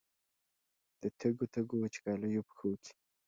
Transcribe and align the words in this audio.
د 1.01 1.03
تږو، 1.19 1.45
تږو، 1.53 1.75
وچکالیو 1.81 2.47
پښو 2.49 2.71
کې 2.83 2.91